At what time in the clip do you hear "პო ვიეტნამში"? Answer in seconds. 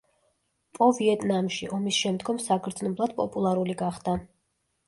0.77-1.69